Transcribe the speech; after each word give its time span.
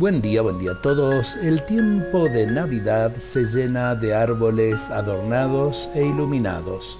Buen 0.00 0.22
día, 0.22 0.40
buen 0.40 0.58
día 0.58 0.72
a 0.72 0.80
todos. 0.80 1.36
El 1.36 1.66
tiempo 1.66 2.24
de 2.24 2.46
Navidad 2.46 3.14
se 3.18 3.44
llena 3.44 3.94
de 3.94 4.14
árboles 4.14 4.88
adornados 4.88 5.90
e 5.94 6.06
iluminados. 6.06 6.98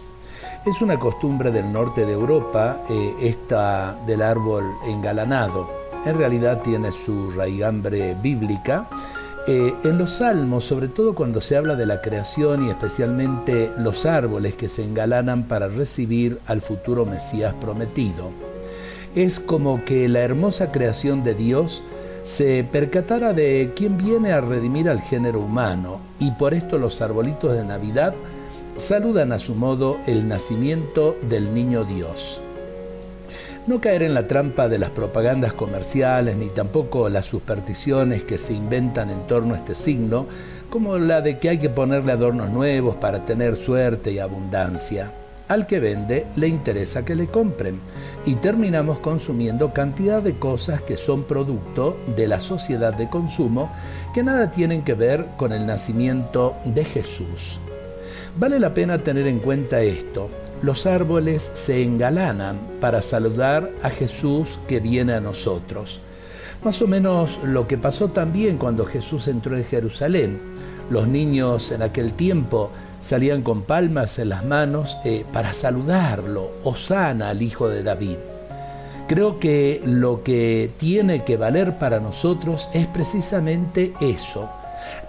Es 0.66 0.82
una 0.82 0.98
costumbre 0.98 1.50
del 1.50 1.72
norte 1.72 2.04
de 2.04 2.12
Europa 2.12 2.84
eh, 2.90 3.14
esta 3.22 3.96
del 4.06 4.20
árbol 4.20 4.64
engalanado. 4.86 5.70
En 6.04 6.18
realidad 6.18 6.60
tiene 6.60 6.92
su 6.92 7.30
raigambre 7.30 8.14
bíblica. 8.22 8.86
Eh, 9.46 9.72
en 9.82 9.96
los 9.96 10.16
salmos, 10.16 10.66
sobre 10.66 10.88
todo 10.88 11.14
cuando 11.14 11.40
se 11.40 11.56
habla 11.56 11.76
de 11.76 11.86
la 11.86 12.02
creación 12.02 12.66
y 12.66 12.68
especialmente 12.68 13.70
los 13.78 14.04
árboles 14.04 14.56
que 14.56 14.68
se 14.68 14.84
engalanan 14.84 15.44
para 15.44 15.68
recibir 15.68 16.38
al 16.46 16.60
futuro 16.60 17.06
Mesías 17.06 17.54
prometido, 17.62 18.28
es 19.14 19.40
como 19.40 19.86
que 19.86 20.06
la 20.06 20.20
hermosa 20.20 20.70
creación 20.70 21.24
de 21.24 21.34
Dios 21.34 21.82
se 22.24 22.64
percatara 22.64 23.32
de 23.32 23.72
quién 23.74 23.96
viene 23.96 24.32
a 24.32 24.40
redimir 24.40 24.88
al 24.88 25.00
género 25.00 25.40
humano 25.40 26.00
y 26.18 26.30
por 26.32 26.54
esto 26.54 26.78
los 26.78 27.00
arbolitos 27.00 27.54
de 27.54 27.64
Navidad 27.64 28.14
saludan 28.76 29.32
a 29.32 29.38
su 29.38 29.54
modo 29.54 29.98
el 30.06 30.28
nacimiento 30.28 31.16
del 31.22 31.54
niño 31.54 31.84
Dios. 31.84 32.40
No 33.66 33.80
caer 33.80 34.02
en 34.02 34.14
la 34.14 34.26
trampa 34.26 34.68
de 34.68 34.78
las 34.78 34.90
propagandas 34.90 35.52
comerciales 35.52 36.36
ni 36.36 36.48
tampoco 36.48 37.08
las 37.08 37.26
supersticiones 37.26 38.24
que 38.24 38.38
se 38.38 38.54
inventan 38.54 39.10
en 39.10 39.26
torno 39.26 39.54
a 39.54 39.58
este 39.58 39.74
signo, 39.74 40.26
como 40.70 40.98
la 40.98 41.20
de 41.20 41.38
que 41.38 41.50
hay 41.50 41.58
que 41.58 41.68
ponerle 41.68 42.12
adornos 42.12 42.50
nuevos 42.50 42.96
para 42.96 43.24
tener 43.24 43.56
suerte 43.56 44.12
y 44.12 44.18
abundancia. 44.18 45.12
Al 45.50 45.66
que 45.66 45.80
vende 45.80 46.26
le 46.36 46.46
interesa 46.46 47.04
que 47.04 47.16
le 47.16 47.26
compren 47.26 47.80
y 48.24 48.36
terminamos 48.36 49.00
consumiendo 49.00 49.72
cantidad 49.72 50.22
de 50.22 50.38
cosas 50.38 50.80
que 50.80 50.96
son 50.96 51.24
producto 51.24 51.96
de 52.14 52.28
la 52.28 52.38
sociedad 52.38 52.94
de 52.94 53.08
consumo 53.08 53.72
que 54.14 54.22
nada 54.22 54.52
tienen 54.52 54.82
que 54.82 54.94
ver 54.94 55.26
con 55.36 55.52
el 55.52 55.66
nacimiento 55.66 56.54
de 56.64 56.84
Jesús. 56.84 57.58
Vale 58.38 58.60
la 58.60 58.72
pena 58.74 58.98
tener 58.98 59.26
en 59.26 59.40
cuenta 59.40 59.82
esto. 59.82 60.28
Los 60.62 60.86
árboles 60.86 61.50
se 61.54 61.82
engalanan 61.82 62.56
para 62.80 63.02
saludar 63.02 63.72
a 63.82 63.90
Jesús 63.90 64.56
que 64.68 64.78
viene 64.78 65.14
a 65.14 65.20
nosotros. 65.20 65.98
Más 66.62 66.80
o 66.80 66.86
menos 66.86 67.40
lo 67.42 67.66
que 67.66 67.76
pasó 67.76 68.06
también 68.10 68.56
cuando 68.56 68.86
Jesús 68.86 69.26
entró 69.26 69.56
en 69.56 69.64
Jerusalén. 69.64 70.38
Los 70.90 71.06
niños 71.06 71.70
en 71.70 71.82
aquel 71.82 72.12
tiempo 72.12 72.70
salían 73.00 73.42
con 73.42 73.62
palmas 73.62 74.18
en 74.18 74.28
las 74.28 74.44
manos 74.44 74.96
eh, 75.04 75.24
para 75.32 75.54
saludarlo, 75.54 76.50
Osana 76.64 77.30
al 77.30 77.42
Hijo 77.42 77.68
de 77.68 77.84
David. 77.84 78.16
Creo 79.06 79.38
que 79.38 79.80
lo 79.84 80.24
que 80.24 80.70
tiene 80.78 81.24
que 81.24 81.36
valer 81.36 81.78
para 81.78 82.00
nosotros 82.00 82.68
es 82.74 82.88
precisamente 82.88 83.92
eso, 84.00 84.50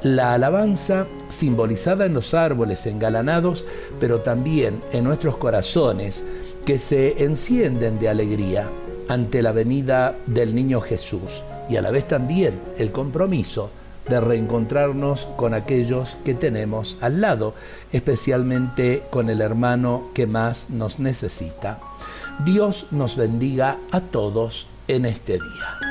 la 0.03 0.35
alabanza 0.35 1.07
simbolizada 1.29 2.05
en 2.05 2.13
los 2.13 2.35
árboles 2.35 2.85
engalanados, 2.85 3.65
pero 3.99 4.21
también 4.21 4.81
en 4.91 5.03
nuestros 5.03 5.37
corazones 5.37 6.23
que 6.63 6.77
se 6.77 7.23
encienden 7.23 7.99
de 7.99 8.09
alegría 8.09 8.67
ante 9.07 9.41
la 9.41 9.51
venida 9.51 10.15
del 10.27 10.53
niño 10.53 10.79
Jesús 10.79 11.41
y 11.69 11.75
a 11.75 11.81
la 11.81 11.89
vez 11.89 12.07
también 12.07 12.59
el 12.77 12.91
compromiso 12.91 13.71
de 14.07 14.19
reencontrarnos 14.19 15.27
con 15.37 15.53
aquellos 15.53 16.17
que 16.25 16.33
tenemos 16.33 16.97
al 17.01 17.21
lado, 17.21 17.53
especialmente 17.91 19.03
con 19.09 19.29
el 19.29 19.41
hermano 19.41 20.09
que 20.13 20.27
más 20.27 20.69
nos 20.69 20.99
necesita. 20.99 21.79
Dios 22.45 22.87
nos 22.91 23.15
bendiga 23.15 23.77
a 23.91 24.01
todos 24.01 24.67
en 24.87 25.05
este 25.05 25.33
día. 25.33 25.90